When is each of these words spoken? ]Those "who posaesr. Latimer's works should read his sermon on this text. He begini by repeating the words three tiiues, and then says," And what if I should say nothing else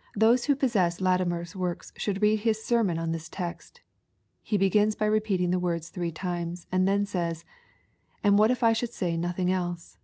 ]Those 0.16 0.46
"who 0.46 0.56
posaesr. 0.56 1.02
Latimer's 1.02 1.54
works 1.54 1.92
should 1.98 2.22
read 2.22 2.40
his 2.40 2.64
sermon 2.64 2.98
on 2.98 3.12
this 3.12 3.28
text. 3.28 3.82
He 4.42 4.56
begini 4.56 4.96
by 4.96 5.04
repeating 5.04 5.50
the 5.50 5.58
words 5.58 5.90
three 5.90 6.10
tiiues, 6.10 6.64
and 6.72 6.88
then 6.88 7.04
says," 7.04 7.44
And 8.24 8.38
what 8.38 8.50
if 8.50 8.62
I 8.62 8.72
should 8.72 8.94
say 8.94 9.14
nothing 9.18 9.52
else 9.52 9.98